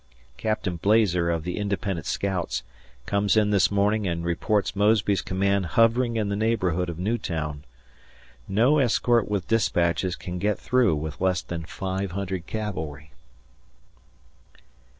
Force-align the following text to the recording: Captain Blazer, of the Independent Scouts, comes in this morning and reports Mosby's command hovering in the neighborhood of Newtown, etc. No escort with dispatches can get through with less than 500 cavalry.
Captain 0.37 0.77
Blazer, 0.77 1.29
of 1.29 1.43
the 1.43 1.57
Independent 1.59 2.07
Scouts, 2.07 2.63
comes 3.05 3.37
in 3.37 3.51
this 3.51 3.69
morning 3.69 4.07
and 4.07 4.25
reports 4.25 4.75
Mosby's 4.75 5.21
command 5.21 5.67
hovering 5.77 6.15
in 6.15 6.27
the 6.27 6.35
neighborhood 6.35 6.89
of 6.89 6.97
Newtown, 6.97 7.57
etc. 7.57 7.65
No 8.47 8.79
escort 8.79 9.29
with 9.29 9.47
dispatches 9.47 10.15
can 10.15 10.39
get 10.39 10.57
through 10.57 10.95
with 10.95 11.21
less 11.21 11.43
than 11.43 11.65
500 11.65 12.47
cavalry. 12.47 13.11